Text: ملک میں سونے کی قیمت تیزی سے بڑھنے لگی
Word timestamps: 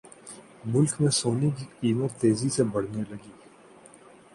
ملک 0.65 0.93
میں 1.01 1.09
سونے 1.11 1.49
کی 1.57 1.65
قیمت 1.79 2.11
تیزی 2.21 2.49
سے 2.49 2.63
بڑھنے 2.73 3.03
لگی 3.09 3.31